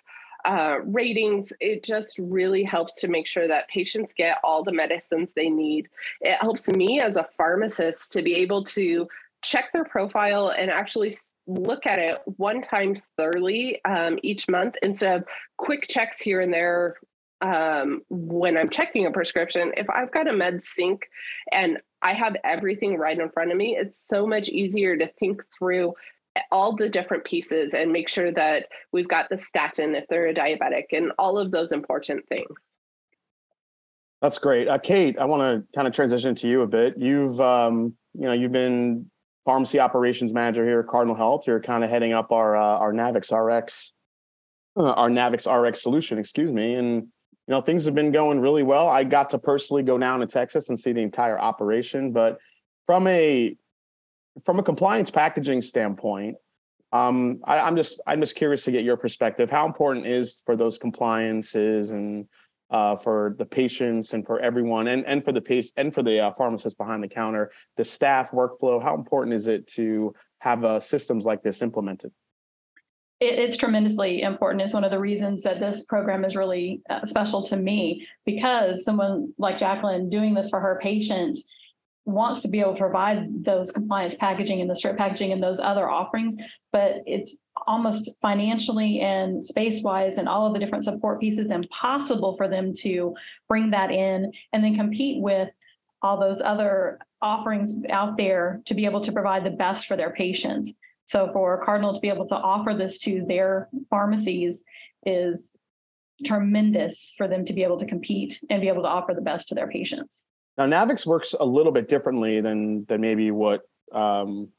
uh, 0.46 0.78
ratings. 0.86 1.54
It 1.60 1.84
just 1.84 2.18
really 2.20 2.64
helps 2.64 2.96
to 3.02 3.08
make 3.08 3.28
sure 3.28 3.48
that 3.48 3.68
patients 3.68 4.14
get 4.16 4.38
all 4.44 4.64
the 4.64 4.72
medicines 4.72 5.34
they 5.34 5.50
need. 5.50 5.90
It 6.22 6.36
helps 6.36 6.68
me 6.68 7.00
as 7.00 7.18
a 7.18 7.28
pharmacist 7.38 8.12
to 8.14 8.22
be 8.22 8.36
able 8.36 8.64
to 8.66 9.08
check 9.42 9.72
their 9.74 9.86
profile 9.86 10.50
and 10.50 10.70
actually 10.70 11.16
look 11.48 11.86
at 11.86 12.00
it 12.00 12.20
one 12.38 12.62
time 12.62 13.02
thoroughly 13.18 13.84
um, 13.86 14.20
each 14.24 14.48
month 14.48 14.76
instead 14.84 15.22
of 15.22 15.28
quick 15.58 15.88
checks 15.90 16.20
here 16.20 16.42
and 16.42 16.54
there 16.54 16.96
um, 17.42 18.02
when 18.10 18.58
I'm 18.58 18.70
checking 18.70 19.06
a 19.06 19.12
prescription. 19.12 19.72
If 19.76 19.90
I've 19.90 20.12
got 20.12 20.28
a 20.28 20.34
med 20.34 20.62
sync 20.62 21.08
and 21.52 21.80
I 22.02 22.14
have 22.14 22.36
everything 22.44 22.98
right 22.98 23.18
in 23.18 23.30
front 23.30 23.52
of 23.52 23.58
me, 23.58 23.76
it's 23.76 24.00
so 24.08 24.26
much 24.26 24.50
easier 24.50 24.96
to 24.98 25.08
think 25.20 25.44
through 25.58 25.94
all 26.52 26.76
the 26.76 26.90
different 26.90 27.24
pieces 27.24 27.74
and 27.74 27.92
make 27.92 28.08
sure 28.08 28.32
that 28.32 28.68
we've 28.92 29.08
got 29.08 29.30
the 29.30 29.38
statin 29.38 29.96
if 29.96 30.06
they're 30.08 30.28
a 30.28 30.34
diabetic 30.34 30.86
and 30.92 31.12
all 31.20 31.38
of 31.38 31.52
those 31.52 31.72
important 31.72 32.28
things. 32.30 32.48
That's 34.22 34.38
great. 34.38 34.68
Uh, 34.68 34.78
Cate, 34.78 35.18
I 35.20 35.26
want 35.26 35.42
to 35.42 35.76
kind 35.76 35.88
of 35.88 35.94
transition 35.94 36.36
to 36.36 36.48
you 36.48 36.62
a 36.62 36.68
bit. 36.68 36.98
You've, 36.98 37.42
um, 37.42 37.96
you 38.14 38.22
know, 38.22 38.34
you've 38.34 38.52
been 38.52 39.10
pharmacy 39.46 39.80
operations 39.80 40.32
manager 40.32 40.64
here 40.64 40.82
at 40.82 40.88
Cardinal 40.88 41.16
Health. 41.16 41.48
You're 41.48 41.60
kind 41.60 41.84
of 41.84 41.90
heading 41.90 42.14
up 42.14 42.32
our 42.32 42.56
uh, 42.56 42.62
our 42.78 42.94
Navix 42.94 43.32
RX, 43.32 43.94
uh, 44.78 44.92
our 44.92 45.10
Navix 45.10 45.52
RX 45.52 45.82
solution, 45.82 46.20
excuse 46.20 46.52
me, 46.52 46.76
and 46.76 47.02
you 47.02 47.08
know 47.48 47.62
things 47.62 47.84
have 47.86 47.96
been 47.96 48.12
going 48.12 48.40
really 48.40 48.62
well. 48.62 48.88
I 48.88 49.04
got 49.04 49.32
to 49.32 49.40
personally 49.40 49.82
go 49.82 49.98
down 49.98 50.20
to 50.20 50.28
Texas 50.28 50.70
and 50.70 50.80
see 50.80 50.92
the 50.94 51.02
entire 51.02 51.40
operation, 51.40 52.12
but 52.12 52.38
from 52.86 53.08
a 53.08 53.56
from 54.46 54.60
a 54.60 54.64
compliance 54.64 55.12
packaging 55.12 55.62
standpoint, 55.62 56.38
um, 56.94 57.40
I, 57.46 57.60
I'm 57.60 57.76
just 57.76 58.02
I'm 58.06 58.20
just 58.20 58.36
curious 58.36 58.64
to 58.66 58.72
get 58.72 58.84
your 58.84 58.98
perspective. 58.98 59.50
How 59.50 59.66
important 59.66 60.06
is 60.06 60.44
for 60.46 60.56
those 60.56 60.78
compliances 60.78 61.92
and 61.92 62.28
uh, 62.70 62.96
for 62.96 63.36
the 63.38 63.46
patients 63.46 64.14
and 64.14 64.26
for 64.26 64.40
everyone 64.40 64.88
and, 64.88 65.06
and 65.06 65.24
for 65.24 65.32
the 65.32 65.42
patient 65.42 65.74
and 65.78 65.94
for 65.94 66.04
the 66.04 66.20
uh, 66.20 66.32
pharmacist 66.32 66.78
behind 66.78 67.04
the 67.04 67.08
counter, 67.08 67.52
the 67.78 67.84
staff 67.84 68.32
workflow, 68.32 68.82
how 68.82 68.96
important 68.96 69.36
is 69.36 69.48
it 69.48 69.68
to 69.68 70.14
have 70.40 70.64
uh, 70.64 70.80
systems 70.80 71.26
like 71.26 71.44
this 71.44 71.62
implemented? 71.62 72.12
It, 73.20 73.40
it's 73.40 73.58
tremendously 73.58 74.22
important. 74.22 74.62
It's 74.62 74.74
one 74.74 74.86
of 74.86 74.92
the 74.92 75.00
reasons 75.00 75.42
that 75.44 75.60
this 75.60 75.84
program 75.84 76.24
is 76.24 76.38
really 76.38 76.82
uh, 76.90 77.06
special 77.06 77.42
to 77.44 77.58
me 77.58 78.08
because 78.26 78.86
someone 78.86 79.34
like 79.38 79.58
Jacqueline 79.58 80.10
doing 80.10 80.34
this 80.34 80.50
for 80.50 80.62
her 80.62 80.80
patients 80.82 81.44
wants 82.06 82.42
to 82.42 82.48
be 82.48 82.60
able 82.60 82.74
to 82.74 82.80
provide 82.80 83.44
those 83.44 83.72
compliance 83.72 84.16
packaging 84.16 84.60
and 84.60 84.70
the 84.70 84.76
strip 84.76 84.98
packaging 84.98 85.32
and 85.32 85.42
those 85.42 85.60
other 85.60 85.90
offerings, 85.90 86.36
but 86.72 86.96
it's 87.06 87.38
almost 87.68 88.10
financially 88.22 89.02
and 89.02 89.42
space 89.42 89.84
wise 89.84 90.18
and 90.18 90.28
all 90.28 90.48
of 90.48 90.54
the 90.54 90.60
different 90.60 90.84
support 90.84 91.20
pieces 91.20 91.52
impossible 91.52 92.36
for 92.36 92.48
them 92.48 92.74
to 92.74 93.16
bring 93.48 93.70
that 93.70 93.92
in 93.92 94.32
and 94.52 94.64
then 94.64 94.76
compete 94.76 95.22
with 95.22 95.50
all 96.02 96.20
those 96.20 96.42
other 96.42 97.00
offerings 97.22 97.76
out 97.90 98.18
there 98.18 98.62
to 98.66 98.74
be 98.74 98.86
able 98.86 99.02
to 99.02 99.12
provide 99.12 99.44
the 99.44 99.52
best 99.52 99.86
for 99.86 99.96
their 99.96 100.12
patients. 100.12 100.74
So 101.06 101.30
for 101.34 101.64
Cardinal 101.64 101.94
to 101.94 102.00
be 102.00 102.10
able 102.10 102.28
to 102.30 102.36
offer 102.36 102.74
this 102.74 102.98
to 103.00 103.24
their 103.28 103.70
pharmacies 103.90 104.64
is 105.06 105.52
tremendous 106.26 107.14
for 107.18 107.28
them 107.28 107.46
to 107.46 107.54
be 107.54 107.64
able 107.64 107.78
to 107.80 107.86
compete 107.86 108.40
and 108.50 108.62
be 108.62 108.70
able 108.70 108.84
to 108.84 108.88
offer 108.88 109.14
the 109.14 109.22
best 109.22 109.50
to 109.50 109.56
their 109.56 109.68
patients. 109.68 110.26
Now, 110.58 110.66
Navix 110.66 111.06
works 111.06 111.34
a 111.40 111.46
little 111.46 111.72
bit 111.72 111.88
differently 111.88 112.42
than 112.42 112.86
than 112.86 113.02
maybe 113.02 113.32
what 113.32 113.62
um, 113.92 114.50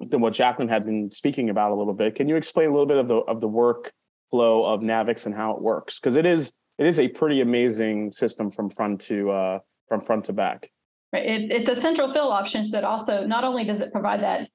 than 0.00 0.20
what 0.20 0.32
Jacqueline 0.32 0.68
had 0.68 0.84
been 0.84 1.10
speaking 1.10 1.50
about 1.50 1.72
a 1.72 1.74
little 1.74 1.94
bit. 1.94 2.14
Can 2.14 2.28
you 2.28 2.36
explain 2.36 2.68
a 2.68 2.72
little 2.72 2.86
bit 2.86 2.98
of 2.98 3.08
the 3.08 3.16
of 3.16 3.40
the 3.40 3.48
workflow 3.48 4.66
of 4.72 4.80
Navix 4.80 5.26
and 5.26 5.34
how 5.34 5.52
it 5.52 5.62
works? 5.62 5.98
Because 5.98 6.14
it 6.14 6.26
is 6.26 6.52
it 6.78 6.86
is 6.86 6.98
a 6.98 7.08
pretty 7.08 7.40
amazing 7.40 8.12
system 8.12 8.50
from 8.50 8.68
front 8.68 9.00
to 9.02 9.30
uh, 9.30 9.58
from 9.88 10.00
front 10.00 10.24
to 10.26 10.32
back. 10.32 10.70
Right. 11.12 11.26
It, 11.26 11.52
it's 11.52 11.68
a 11.68 11.76
central 11.76 12.12
fill 12.12 12.32
option 12.32 12.64
so 12.64 12.72
that 12.72 12.84
also 12.84 13.24
not 13.24 13.44
only 13.44 13.64
does 13.64 13.80
it 13.80 13.92
provide 13.92 14.22
that 14.22 14.48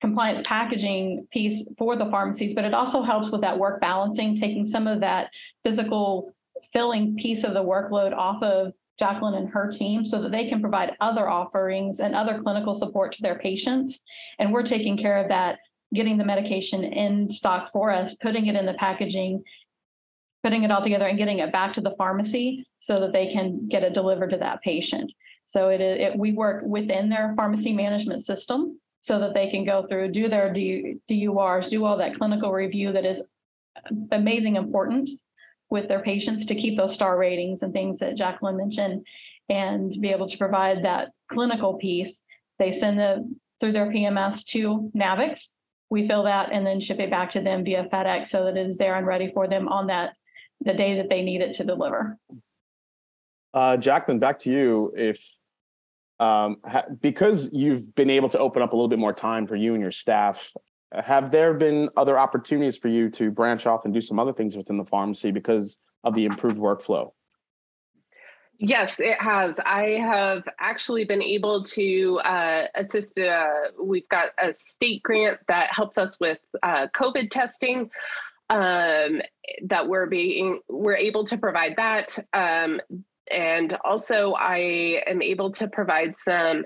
compliance 0.00 0.42
packaging 0.44 1.26
piece 1.32 1.66
for 1.78 1.96
the 1.96 2.06
pharmacies, 2.06 2.54
but 2.54 2.64
it 2.64 2.74
also 2.74 3.02
helps 3.02 3.30
with 3.30 3.40
that 3.42 3.58
work 3.58 3.80
balancing, 3.80 4.36
taking 4.36 4.64
some 4.66 4.86
of 4.86 5.00
that 5.00 5.30
physical 5.64 6.34
filling 6.72 7.16
piece 7.16 7.44
of 7.44 7.54
the 7.54 7.62
workload 7.62 8.14
off 8.14 8.42
of 8.42 8.72
Jacqueline 8.98 9.34
and 9.34 9.48
her 9.48 9.70
team 9.70 10.04
so 10.04 10.22
that 10.22 10.32
they 10.32 10.48
can 10.48 10.60
provide 10.60 10.96
other 11.00 11.28
offerings 11.28 12.00
and 12.00 12.14
other 12.14 12.40
clinical 12.42 12.74
support 12.74 13.12
to 13.12 13.22
their 13.22 13.38
patients. 13.38 14.02
And 14.38 14.52
we're 14.52 14.62
taking 14.62 14.96
care 14.96 15.18
of 15.18 15.28
that, 15.28 15.58
getting 15.94 16.16
the 16.16 16.24
medication 16.24 16.84
in 16.84 17.30
stock 17.30 17.70
for 17.72 17.90
us, 17.90 18.16
putting 18.16 18.46
it 18.46 18.56
in 18.56 18.66
the 18.66 18.74
packaging, 18.74 19.44
putting 20.42 20.64
it 20.64 20.70
all 20.70 20.82
together 20.82 21.06
and 21.06 21.18
getting 21.18 21.40
it 21.40 21.52
back 21.52 21.74
to 21.74 21.80
the 21.80 21.94
pharmacy 21.98 22.66
so 22.78 23.00
that 23.00 23.12
they 23.12 23.32
can 23.32 23.68
get 23.68 23.82
it 23.82 23.94
delivered 23.94 24.30
to 24.30 24.38
that 24.38 24.62
patient. 24.62 25.12
So 25.44 25.68
it, 25.68 25.80
it 25.80 26.18
we 26.18 26.32
work 26.32 26.64
within 26.66 27.08
their 27.08 27.34
pharmacy 27.36 27.72
management 27.72 28.24
system 28.24 28.80
so 29.02 29.20
that 29.20 29.34
they 29.34 29.50
can 29.50 29.64
go 29.64 29.86
through, 29.86 30.10
do 30.10 30.28
their 30.28 30.52
DURs, 30.52 31.68
do 31.68 31.84
all 31.84 31.98
that 31.98 32.16
clinical 32.16 32.50
review 32.50 32.92
that 32.92 33.04
is 33.04 33.22
amazing 34.10 34.56
importance 34.56 35.22
with 35.70 35.88
their 35.88 36.02
patients 36.02 36.46
to 36.46 36.54
keep 36.54 36.76
those 36.76 36.94
star 36.94 37.18
ratings 37.18 37.62
and 37.62 37.72
things 37.72 37.98
that 37.98 38.16
Jacqueline 38.16 38.56
mentioned 38.56 39.04
and 39.48 39.92
be 40.00 40.10
able 40.10 40.28
to 40.28 40.38
provide 40.38 40.84
that 40.84 41.10
clinical 41.28 41.74
piece. 41.74 42.22
They 42.58 42.72
send 42.72 42.98
the 42.98 43.34
through 43.60 43.72
their 43.72 43.90
PMS 43.90 44.44
to 44.46 44.90
Navix. 44.94 45.40
We 45.88 46.06
fill 46.06 46.24
that 46.24 46.52
and 46.52 46.66
then 46.66 46.80
ship 46.80 46.98
it 46.98 47.10
back 47.10 47.30
to 47.32 47.40
them 47.40 47.64
via 47.64 47.88
FedEx 47.92 48.28
so 48.28 48.44
that 48.44 48.56
it 48.56 48.66
is 48.66 48.76
there 48.76 48.96
and 48.96 49.06
ready 49.06 49.30
for 49.32 49.48
them 49.48 49.68
on 49.68 49.86
that 49.86 50.14
the 50.60 50.74
day 50.74 50.96
that 50.96 51.08
they 51.08 51.22
need 51.22 51.40
it 51.40 51.54
to 51.54 51.64
deliver. 51.64 52.18
Uh, 53.54 53.76
Jacqueline, 53.76 54.18
back 54.18 54.38
to 54.40 54.50
you. 54.50 54.92
If 54.96 55.26
um, 56.18 56.58
ha- 56.64 56.86
because 57.00 57.52
you've 57.52 57.94
been 57.94 58.10
able 58.10 58.28
to 58.30 58.38
open 58.38 58.62
up 58.62 58.72
a 58.72 58.76
little 58.76 58.88
bit 58.88 58.98
more 58.98 59.12
time 59.12 59.46
for 59.46 59.56
you 59.56 59.74
and 59.74 59.82
your 59.82 59.90
staff 59.90 60.52
have 61.04 61.30
there 61.30 61.54
been 61.54 61.88
other 61.96 62.18
opportunities 62.18 62.76
for 62.76 62.88
you 62.88 63.10
to 63.10 63.30
branch 63.30 63.66
off 63.66 63.84
and 63.84 63.92
do 63.92 64.00
some 64.00 64.18
other 64.18 64.32
things 64.32 64.56
within 64.56 64.76
the 64.78 64.84
pharmacy 64.84 65.30
because 65.30 65.78
of 66.04 66.14
the 66.14 66.24
improved 66.24 66.58
workflow? 66.58 67.12
Yes, 68.58 69.00
it 69.00 69.20
has. 69.20 69.60
I 69.66 69.98
have 70.00 70.44
actually 70.58 71.04
been 71.04 71.22
able 71.22 71.62
to 71.64 72.20
uh, 72.24 72.66
assist. 72.74 73.18
Uh, 73.18 73.48
we've 73.82 74.08
got 74.08 74.30
a 74.42 74.54
state 74.54 75.02
grant 75.02 75.40
that 75.48 75.70
helps 75.70 75.98
us 75.98 76.18
with 76.18 76.38
uh, 76.62 76.86
COVID 76.94 77.30
testing. 77.30 77.90
Um, 78.48 79.22
that 79.64 79.88
we're 79.88 80.06
being 80.06 80.60
we're 80.68 80.96
able 80.96 81.24
to 81.24 81.36
provide 81.36 81.74
that, 81.76 82.16
um, 82.32 82.80
and 83.30 83.76
also 83.84 84.34
I 84.34 85.02
am 85.06 85.20
able 85.20 85.50
to 85.50 85.66
provide 85.66 86.16
some 86.16 86.64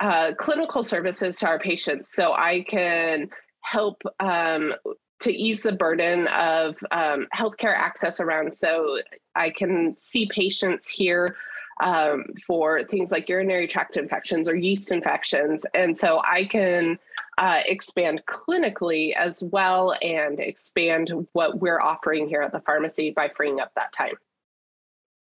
uh, 0.00 0.32
clinical 0.36 0.82
services 0.82 1.36
to 1.36 1.46
our 1.46 1.58
patients. 1.58 2.12
So 2.12 2.34
I 2.34 2.64
can 2.68 3.30
help 3.64 4.02
um, 4.20 4.72
to 5.20 5.32
ease 5.32 5.62
the 5.62 5.72
burden 5.72 6.26
of 6.28 6.76
um, 6.90 7.26
healthcare 7.34 7.74
access 7.74 8.20
around. 8.20 8.54
So 8.54 8.98
I 9.34 9.50
can 9.50 9.96
see 9.98 10.26
patients 10.26 10.88
here 10.88 11.36
um, 11.82 12.26
for 12.46 12.84
things 12.84 13.10
like 13.10 13.28
urinary 13.28 13.66
tract 13.66 13.96
infections 13.96 14.48
or 14.48 14.54
yeast 14.54 14.92
infections. 14.92 15.66
And 15.74 15.98
so 15.98 16.20
I 16.24 16.44
can 16.44 16.98
uh, 17.38 17.60
expand 17.66 18.22
clinically 18.26 19.14
as 19.16 19.42
well 19.42 19.94
and 20.02 20.38
expand 20.38 21.10
what 21.32 21.58
we're 21.58 21.80
offering 21.80 22.28
here 22.28 22.42
at 22.42 22.52
the 22.52 22.60
pharmacy 22.60 23.10
by 23.10 23.30
freeing 23.34 23.60
up 23.60 23.72
that 23.74 23.92
time. 23.96 24.14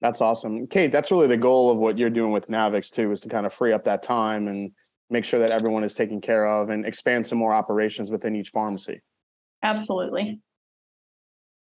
That's 0.01 0.23
awesome. 0.23 0.67
Cate, 0.67 0.93
that's 0.93 1.11
really 1.11 1.29
the 1.29 1.37
goal 1.37 1.71
of 1.71 1.77
what 1.77 1.99
you're 1.99 2.11
doing 2.11 2.33
with 2.33 2.49
Navix 2.49 2.91
too, 2.91 3.13
is 3.13 3.21
to 3.21 3.29
kind 3.29 3.45
of 3.45 3.53
free 3.53 3.75
up 3.75 3.85
that 3.85 4.03
time 4.03 4.49
and 4.49 4.73
make 5.11 5.25
sure 5.25 5.41
that 5.41 5.51
everyone 5.51 5.85
is 5.85 5.95
taken 5.95 6.21
care 6.21 6.47
of 6.47 6.71
and 6.71 6.87
expand 6.87 7.27
some 7.27 7.39
more 7.39 7.53
operations 7.53 8.11
within 8.11 8.37
each 8.37 8.51
pharmacy. 8.51 9.01
Absolutely. 9.63 10.41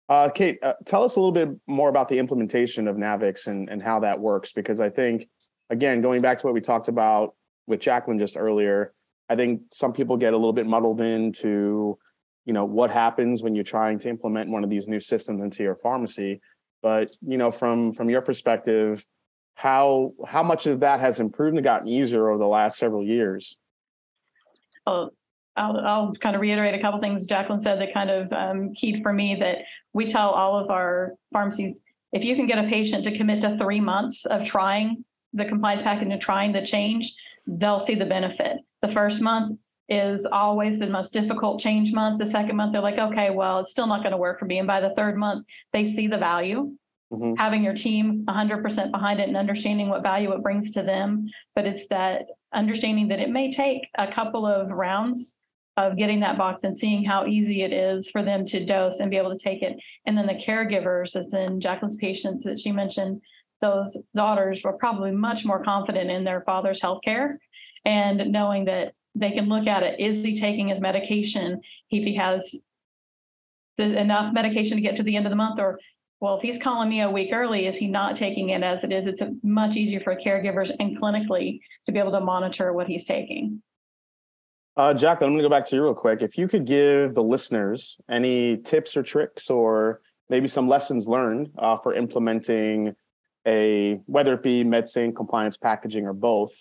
Uh, 0.09 0.29
Cate, 0.31 0.59
uh, 0.63 0.75
tell 0.85 1.05
us 1.05 1.17
a 1.17 1.21
little 1.21 1.33
bit 1.33 1.49
more 1.67 1.89
about 1.89 2.09
the 2.09 2.19
implementation 2.19 2.89
of 2.89 2.97
Navix 2.97 3.47
and, 3.47 3.69
and 3.69 3.83
how 3.83 4.01
that 4.01 4.19
works, 4.19 4.53
because 4.53 4.81
I 4.81 4.91
think, 4.91 5.29
again, 5.71 6.01
going 6.03 6.23
back 6.23 6.39
to 6.39 6.47
what 6.47 6.55
we 6.55 6.61
talked 6.61 6.89
about 6.89 7.35
with 7.67 7.81
Jacqueline 7.81 8.19
just 8.19 8.37
earlier, 8.37 8.93
I 9.29 9.37
think 9.37 9.63
some 9.73 9.93
people 9.93 10.17
get 10.17 10.35
a 10.35 10.37
little 10.37 10.53
bit 10.53 10.67
muddled 10.67 11.01
into, 11.01 11.99
you 12.45 12.53
know, 12.53 12.65
what 12.65 12.91
happens 12.91 13.43
when 13.43 13.55
you're 13.55 13.65
trying 13.65 13.99
to 14.01 14.09
implement 14.09 14.51
one 14.51 14.65
of 14.65 14.71
these 14.71 14.89
new 14.89 15.01
systems 15.01 15.41
into 15.43 15.63
your 15.63 15.77
pharmacy. 15.77 16.41
But 16.83 17.15
you 17.23 17.39
know, 17.39 17.51
from 17.51 17.95
from 17.95 18.11
your 18.11 18.23
perspective, 18.23 19.07
how 19.55 20.13
how 20.27 20.43
much 20.43 20.67
of 20.67 20.81
that 20.81 21.01
has 21.01 21.21
improved 21.21 21.57
and 21.57 21.65
gotten 21.65 21.89
easier 21.89 22.29
over 22.29 22.39
the 22.39 22.47
last 22.47 22.79
several 22.79 23.05
years? 23.05 23.57
Oh, 24.87 25.11
I'll, 25.57 25.77
I'll 25.79 26.13
kind 26.15 26.35
of 26.35 26.43
reiterate 26.43 26.75
a 26.75 26.81
couple 26.81 26.99
things 26.99 27.27
Jacqueline 27.27 27.61
said 27.61 27.81
that 27.81 27.95
kind 27.95 28.11
of 28.11 28.33
um, 28.33 28.75
keyed 28.75 29.03
for 29.03 29.13
me 29.13 29.37
that 29.37 29.59
we 29.93 30.07
tell 30.07 30.31
all 30.31 30.59
of 30.59 30.71
our 30.71 31.13
pharmacies 31.33 31.81
if 32.13 32.25
you 32.25 32.35
can 32.37 32.47
get 32.47 32.59
a 32.59 32.69
patient 32.69 33.05
to 33.05 33.17
commit 33.17 33.43
to 33.43 33.57
three 33.59 33.81
months 33.81 34.25
of 34.27 34.45
trying 34.45 35.05
the 35.33 35.45
compliance 35.45 35.83
package 35.83 36.09
and 36.09 36.21
trying 36.21 36.53
the 36.53 36.65
change, 36.65 37.15
they'll 37.47 37.81
see 37.81 37.95
the 37.95 38.05
benefit. 38.05 38.59
The 38.83 38.89
first 38.89 39.23
month, 39.23 39.59
is 39.93 40.25
always 40.25 40.79
the 40.79 40.87
most 40.87 41.13
difficult 41.13 41.61
change 41.61 41.93
month. 41.93 42.19
The 42.19 42.31
second 42.31 42.57
month, 42.57 42.73
they're 42.73 42.81
like, 42.81 42.99
okay, 42.99 43.31
well, 43.31 43.61
it's 43.61 43.71
still 43.71 43.87
not 43.87 44.03
going 44.03 44.13
to 44.13 44.17
work 44.17 44.39
for 44.39 44.47
me. 44.47 44.59
And 44.59 44.67
by 44.67 44.81
the 44.81 44.95
third 44.97 45.17
month, 45.19 45.47
they 45.73 45.85
see 45.85 46.07
the 46.07 46.17
value. 46.17 46.73
Mm-hmm. 47.13 47.35
Having 47.35 47.63
your 47.63 47.75
team 47.75 48.25
100% 48.27 48.91
behind 48.91 49.21
it 49.21 49.29
and 49.29 49.37
understanding 49.37 49.89
what 49.89 50.03
value 50.03 50.33
it 50.33 50.43
brings 50.43 50.71
to 50.73 50.83
them. 50.83 51.29
But 51.55 51.67
it's 51.67 51.87
that 51.89 52.27
understanding 52.55 53.09
that 53.09 53.21
it 53.21 53.29
may 53.29 53.51
take 53.51 53.83
a 53.99 54.11
couple 54.11 54.47
of 54.47 54.71
rounds 54.71 55.35
of 55.77 55.97
getting 55.97 56.21
that 56.21 56.39
box 56.39 56.65
and 56.65 56.77
seeing 56.77 57.05
how 57.05 57.27
easy 57.27 57.63
it 57.63 57.73
is 57.73 58.09
for 58.11 58.23
them 58.23 58.47
to 58.47 58.65
dose 58.65 59.01
and 59.01 59.11
be 59.11 59.17
able 59.17 59.31
to 59.31 59.43
take 59.43 59.63
it. 59.63 59.77
And 60.07 60.17
then 60.17 60.27
the 60.27 60.35
caregivers, 60.35 61.17
as 61.17 61.33
in 61.35 61.61
Jacqueline's 61.61 61.97
patients 61.97 62.45
that 62.45 62.59
she 62.59 62.73
mentioned, 62.73 63.21
those 63.61 63.97
daughters 64.15 64.63
were 64.65 64.75
probably 64.75 65.13
much 65.13 65.45
more 65.45 65.63
confident 65.63 66.11
in 66.11 66.25
their 66.25 66.43
father's 66.43 66.81
health 66.81 67.01
care 67.05 67.39
and 67.85 68.33
knowing 68.33 68.65
that 68.67 68.95
they 69.15 69.31
can 69.33 69.49
look 69.49 69.67
at 69.67 69.83
it. 69.83 70.01
Is 70.01 70.25
he 70.25 70.35
taking 70.37 70.69
his 70.69 70.81
medication? 70.81 71.61
If 71.91 72.05
he 72.05 72.17
has 72.17 72.55
the, 73.77 73.99
enough 73.99 74.33
medication 74.33 74.77
to 74.77 74.83
get 74.83 74.97
to 74.97 75.03
the 75.03 75.17
end 75.17 75.27
of 75.27 75.31
the 75.31 75.37
month, 75.37 75.61
or 75.61 75.79
well, 76.23 76.37
if 76.37 76.43
he's 76.43 76.63
calling 76.63 76.89
me 76.89 77.01
a 77.01 77.11
week 77.11 77.31
early, 77.33 77.67
is 77.67 77.77
he 77.77 77.89
not 77.89 78.15
taking 78.15 78.51
it 78.51 78.63
as 78.63 78.85
it 78.85 78.93
is? 78.93 79.09
It's 79.09 79.23
much 79.43 79.75
easier 79.75 79.99
for 79.99 80.15
caregivers 80.15 80.71
and 80.79 80.97
clinically 80.97 81.59
to 81.87 81.93
be 81.93 81.99
able 81.99 82.13
to 82.13 82.21
monitor 82.21 82.73
what 82.73 82.87
he's 82.87 83.05
taking. 83.05 83.61
Uh, 84.77 84.95
Jacqueline, 84.95 85.31
I'm 85.31 85.35
going 85.35 85.43
to 85.43 85.49
go 85.49 85.51
back 85.51 85.67
to 85.67 85.77
you 85.77 85.83
real 85.83 85.95
quick. 85.95 86.23
If 86.23 86.39
you 86.39 86.47
could 86.47 86.65
give 86.65 87.17
the 87.17 87.25
listeners 87.25 87.97
any 88.09 88.59
tips 88.59 88.97
or 88.97 89.03
tricks 89.03 89.51
or 89.51 90.01
maybe 90.31 90.47
some 90.47 90.69
lessons 90.69 91.09
learned 91.09 91.51
uh, 91.59 91.77
for 91.77 91.93
implementing 91.93 92.95
a, 93.45 93.95
whether 94.07 94.35
it 94.35 94.45
be 94.45 94.63
MedSync 94.63 95.17
compliance 95.17 95.57
packaging 95.57 96.07
or 96.07 96.13
both, 96.13 96.53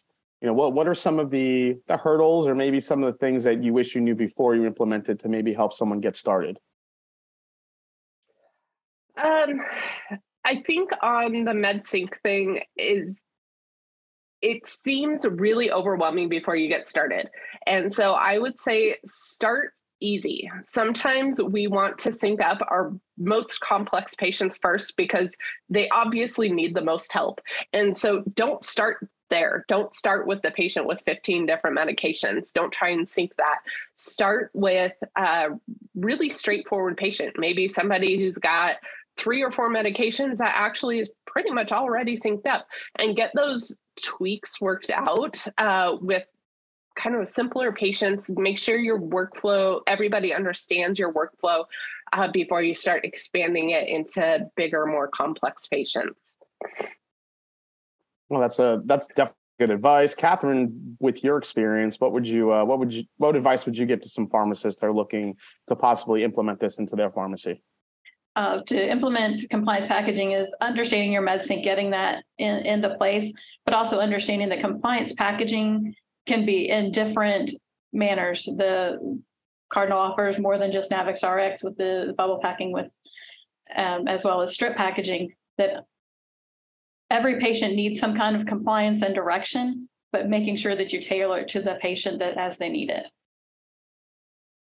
you 0.41 0.47
know, 0.47 0.53
what, 0.55 0.73
what 0.73 0.87
are 0.87 0.95
some 0.95 1.19
of 1.19 1.29
the, 1.29 1.77
the 1.85 1.97
hurdles 1.97 2.47
or 2.47 2.55
maybe 2.55 2.79
some 2.79 3.03
of 3.03 3.13
the 3.13 3.17
things 3.19 3.43
that 3.43 3.63
you 3.63 3.73
wish 3.73 3.93
you 3.93 4.01
knew 4.01 4.15
before 4.15 4.55
you 4.55 4.65
implemented 4.65 5.19
to 5.19 5.29
maybe 5.29 5.53
help 5.53 5.71
someone 5.71 5.99
get 5.99 6.15
started? 6.15 6.57
Um, 9.17 9.61
I 10.43 10.61
think 10.65 10.91
on 11.01 11.43
the 11.43 11.51
MedSync 11.51 12.13
thing 12.23 12.61
is 12.77 13.17
it 14.41 14.65
seems 14.65 15.25
really 15.29 15.71
overwhelming 15.71 16.29
before 16.29 16.55
you 16.55 16.67
get 16.67 16.87
started. 16.87 17.29
And 17.67 17.93
so 17.93 18.13
I 18.13 18.39
would 18.39 18.59
say 18.59 18.95
start 19.05 19.73
easy. 20.01 20.49
Sometimes 20.63 21.41
we 21.41 21.67
want 21.67 21.99
to 21.99 22.11
sync 22.11 22.41
up 22.41 22.59
our 22.67 22.91
most 23.19 23.59
complex 23.59 24.15
patients 24.15 24.57
first 24.59 24.97
because 24.97 25.37
they 25.69 25.87
obviously 25.89 26.49
need 26.51 26.75
the 26.75 26.81
most 26.81 27.13
help. 27.13 27.39
And 27.71 27.95
so 27.95 28.23
don't 28.33 28.63
start 28.63 29.07
there. 29.29 29.63
Don't 29.67 29.95
start 29.95 30.27
with 30.27 30.41
the 30.41 30.51
patient 30.51 30.87
with 30.87 31.01
15 31.05 31.45
different 31.45 31.77
medications. 31.77 32.51
Don't 32.51 32.73
try 32.73 32.89
and 32.89 33.07
sync 33.07 33.35
that. 33.37 33.59
Start 33.93 34.49
with 34.53 34.93
a 35.15 35.49
really 35.95 36.29
straightforward 36.29 36.97
patient, 36.97 37.35
maybe 37.37 37.67
somebody 37.67 38.17
who's 38.17 38.37
got 38.37 38.77
three 39.21 39.43
or 39.43 39.51
four 39.51 39.69
medications 39.69 40.37
that 40.37 40.53
actually 40.55 40.99
is 40.99 41.09
pretty 41.27 41.51
much 41.51 41.71
already 41.71 42.17
synced 42.17 42.47
up 42.47 42.65
and 42.97 43.15
get 43.15 43.31
those 43.35 43.79
tweaks 44.03 44.59
worked 44.59 44.89
out 44.89 45.37
uh, 45.59 45.95
with 46.01 46.23
kind 46.97 47.15
of 47.15 47.27
simpler 47.27 47.71
patients. 47.71 48.29
Make 48.29 48.57
sure 48.57 48.77
your 48.77 48.99
workflow 48.99 49.81
everybody 49.87 50.33
understands 50.33 50.97
your 50.97 51.13
workflow 51.13 51.65
uh, 52.13 52.29
before 52.31 52.63
you 52.63 52.73
start 52.73 53.05
expanding 53.05 53.69
it 53.69 53.87
into 53.87 54.47
bigger 54.55 54.85
more 54.85 55.07
complex 55.07 55.67
patients. 55.67 56.37
Well 58.29 58.41
that's 58.41 58.59
a 58.59 58.81
that's 58.85 59.07
definitely 59.07 59.35
good 59.59 59.69
advice. 59.69 60.15
Catherine 60.15 60.97
with 60.99 61.23
your 61.23 61.37
experience 61.37 61.99
what 61.99 62.11
would 62.11 62.27
you 62.27 62.51
uh, 62.51 62.65
what 62.65 62.79
would 62.79 62.91
you 62.91 63.03
what 63.17 63.35
advice 63.35 63.65
would 63.67 63.77
you 63.77 63.85
give 63.85 64.01
to 64.01 64.09
some 64.09 64.27
pharmacists 64.27 64.81
that 64.81 64.87
are 64.87 64.93
looking 64.93 65.35
to 65.67 65.75
possibly 65.75 66.23
implement 66.23 66.59
this 66.59 66.79
into 66.79 66.95
their 66.95 67.11
pharmacy 67.11 67.61
uh, 68.35 68.61
to 68.67 68.91
implement 68.91 69.50
compliance 69.50 69.85
packaging 69.85 70.31
is 70.31 70.50
understanding 70.61 71.11
your 71.11 71.21
MedSync, 71.21 71.63
getting 71.63 71.91
that 71.91 72.23
in, 72.38 72.65
into 72.65 72.95
place, 72.95 73.31
but 73.65 73.73
also 73.73 74.00
understanding 74.00 74.50
that 74.50 74.61
compliance 74.61 75.13
packaging 75.13 75.93
can 76.27 76.45
be 76.45 76.69
in 76.69 76.91
different 76.91 77.51
manners. 77.91 78.46
The 78.46 79.22
Cardinal 79.72 80.00
offers 80.00 80.39
more 80.39 80.57
than 80.57 80.72
just 80.72 80.91
Navix 80.91 81.24
RX 81.24 81.63
with 81.63 81.77
the 81.77 82.13
bubble 82.17 82.39
packing 82.41 82.72
with, 82.72 82.87
um, 83.75 84.07
as 84.07 84.24
well 84.24 84.41
as 84.41 84.53
strip 84.53 84.75
packaging 84.77 85.33
that 85.57 85.85
every 87.09 87.39
patient 87.39 87.75
needs 87.75 88.00
some 88.00 88.15
kind 88.15 88.35
of 88.35 88.48
compliance 88.48 89.01
and 89.01 89.13
direction, 89.13 89.89
but 90.11 90.29
making 90.29 90.55
sure 90.55 90.75
that 90.75 90.94
you 90.94 91.01
tailor 91.01 91.39
it 91.39 91.50
to 91.50 91.61
the 91.61 91.77
patient 91.81 92.20
that 92.20 92.37
as 92.37 92.57
they 92.57 92.70
need 92.70 92.89
it. 92.89 93.07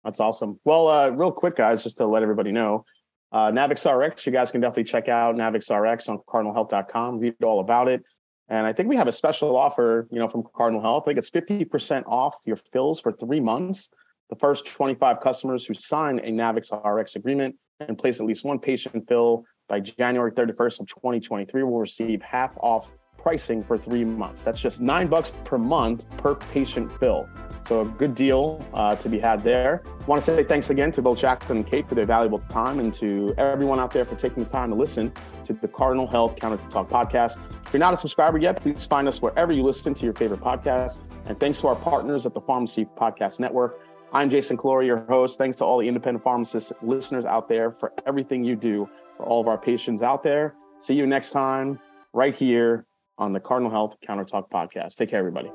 That's 0.04 0.20
awesome. 0.20 0.58
Well, 0.64 0.88
uh, 0.88 1.10
real 1.10 1.30
quick, 1.30 1.56
guys, 1.56 1.82
just 1.82 1.98
to 1.98 2.06
let 2.06 2.22
everybody 2.22 2.50
know, 2.50 2.84
uh, 3.32 3.50
Navix 3.50 3.90
RX, 3.90 4.26
you 4.26 4.32
guys 4.32 4.50
can 4.50 4.60
definitely 4.60 4.84
check 4.84 5.08
out 5.08 5.36
Navix 5.36 5.70
RX 5.70 6.08
on 6.08 6.18
cardinalhealth.com, 6.28 7.18
read 7.18 7.34
all 7.42 7.60
about 7.60 7.88
it. 7.88 8.02
And 8.48 8.66
I 8.66 8.72
think 8.72 8.88
we 8.88 8.96
have 8.96 9.08
a 9.08 9.12
special 9.12 9.56
offer, 9.56 10.06
you 10.10 10.18
know, 10.18 10.28
from 10.28 10.42
Cardinal 10.54 10.82
Health. 10.82 11.04
I 11.06 11.14
think 11.14 11.18
it's 11.18 11.30
50% 11.30 12.04
off 12.06 12.36
your 12.44 12.56
fills 12.56 13.00
for 13.00 13.12
three 13.12 13.40
months. 13.40 13.90
The 14.28 14.36
first 14.36 14.66
25 14.66 15.20
customers 15.20 15.64
who 15.64 15.74
sign 15.74 16.18
a 16.18 16.30
Navix 16.30 16.70
RX 16.72 17.16
agreement 17.16 17.56
and 17.80 17.96
place 17.96 18.20
at 18.20 18.26
least 18.26 18.44
one 18.44 18.58
patient 18.58 19.08
fill 19.08 19.44
by 19.68 19.80
January 19.80 20.32
31st 20.32 20.80
of 20.80 20.86
2023 20.86 21.62
will 21.62 21.78
receive 21.78 22.20
half 22.20 22.52
off 22.58 22.92
pricing 23.22 23.62
for 23.62 23.78
three 23.78 24.04
months. 24.04 24.42
That's 24.42 24.60
just 24.60 24.80
nine 24.80 25.06
bucks 25.06 25.32
per 25.44 25.56
month 25.56 26.04
per 26.18 26.34
patient 26.34 26.90
fill. 26.98 27.28
So 27.66 27.82
a 27.82 27.84
good 27.84 28.14
deal 28.14 28.64
uh, 28.74 28.96
to 28.96 29.08
be 29.08 29.20
had 29.20 29.44
there. 29.44 29.82
I 29.86 30.04
want 30.04 30.20
to 30.20 30.36
say 30.36 30.42
thanks 30.42 30.70
again 30.70 30.90
to 30.92 31.02
both 31.02 31.18
Jacqueline 31.18 31.58
and 31.58 31.66
Cate 31.66 31.88
for 31.88 31.94
their 31.94 32.06
valuable 32.06 32.40
time 32.48 32.80
and 32.80 32.92
to 32.94 33.34
everyone 33.38 33.78
out 33.78 33.92
there 33.92 34.04
for 34.04 34.16
taking 34.16 34.42
the 34.42 34.50
time 34.50 34.70
to 34.70 34.74
listen 34.74 35.12
to 35.44 35.52
the 35.52 35.68
Cardinal 35.68 36.08
Health 36.08 36.34
Counter 36.34 36.58
Talk 36.70 36.88
podcast. 36.90 37.38
If 37.64 37.72
you're 37.72 37.80
not 37.80 37.94
a 37.94 37.96
subscriber 37.96 38.38
yet, 38.38 38.60
please 38.60 38.84
find 38.84 39.06
us 39.06 39.22
wherever 39.22 39.52
you 39.52 39.62
listen 39.62 39.94
to 39.94 40.04
your 40.04 40.14
favorite 40.14 40.40
podcast. 40.40 41.00
And 41.26 41.38
thanks 41.38 41.60
to 41.60 41.68
our 41.68 41.76
partners 41.76 42.26
at 42.26 42.34
the 42.34 42.40
Pharmacy 42.40 42.84
Podcast 42.84 43.38
Network. 43.38 43.80
I'm 44.12 44.28
Jason 44.28 44.56
Callori, 44.56 44.86
your 44.86 45.06
host. 45.08 45.38
Thanks 45.38 45.58
to 45.58 45.64
all 45.64 45.78
the 45.78 45.86
independent 45.86 46.24
pharmacist 46.24 46.72
listeners 46.82 47.24
out 47.24 47.48
there 47.48 47.70
for 47.70 47.92
everything 48.06 48.44
you 48.44 48.56
do 48.56 48.88
for 49.16 49.24
all 49.24 49.40
of 49.40 49.46
our 49.46 49.56
patients 49.56 50.02
out 50.02 50.24
there. 50.24 50.54
See 50.80 50.94
you 50.94 51.06
next 51.06 51.30
time, 51.30 51.78
right 52.12 52.34
here 52.34 52.86
on 53.22 53.32
the 53.32 53.40
Cardinal 53.40 53.70
Health 53.70 53.96
Counter 54.02 54.24
Talk 54.24 54.50
podcast. 54.50 54.96
Take 54.96 55.10
care, 55.10 55.20
everybody. 55.20 55.50